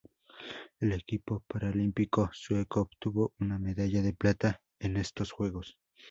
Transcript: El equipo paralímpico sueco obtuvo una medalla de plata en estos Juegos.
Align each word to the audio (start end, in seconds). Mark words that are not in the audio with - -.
El 0.79 0.93
equipo 0.93 1.41
paralímpico 1.47 2.31
sueco 2.33 2.81
obtuvo 2.81 3.33
una 3.39 3.59
medalla 3.59 4.01
de 4.01 4.13
plata 4.13 4.63
en 4.79 4.97
estos 4.97 5.31
Juegos. 5.31 5.77